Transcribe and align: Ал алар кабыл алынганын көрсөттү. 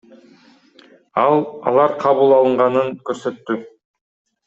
Ал 1.25 1.37
алар 1.73 1.95
кабыл 2.07 2.35
алынганын 2.41 2.93
көрсөттү. 3.11 3.63